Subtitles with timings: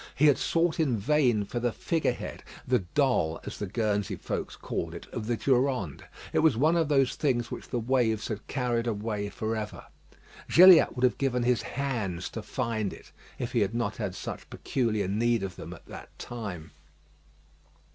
[0.15, 4.55] He had sought in vain for the figure head the "doll," as the Guernsey folks
[4.55, 6.05] called it, of the Durande.
[6.33, 9.85] It was one of the things which the waves had carried away for ever.
[10.49, 14.49] Gilliatt would have given his hands to find it if he had not had such
[14.49, 16.71] peculiar need of them at that time.